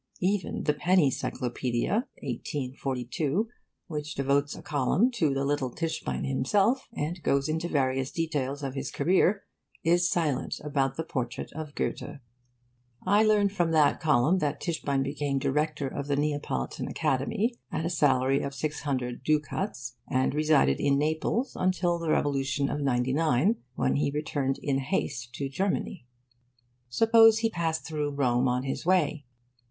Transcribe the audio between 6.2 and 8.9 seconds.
himself, and goes into various details of his